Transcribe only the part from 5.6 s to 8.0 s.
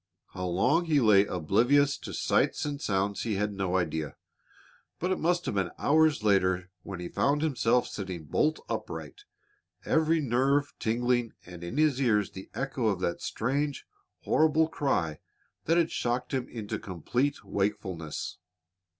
hours later when he found himself